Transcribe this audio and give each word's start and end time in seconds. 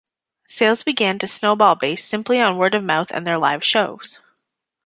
Sales 0.47 0.81
began 0.81 1.19
to 1.19 1.27
snowball 1.27 1.75
based 1.75 2.07
simply 2.07 2.39
on 2.39 2.57
word 2.57 2.73
of 2.73 2.83
mouth 2.83 3.11
and 3.11 3.27
their 3.27 3.37
live 3.37 3.63
shows. 3.63 4.19